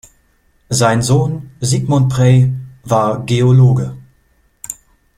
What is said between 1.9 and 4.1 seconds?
Prey war Geologe.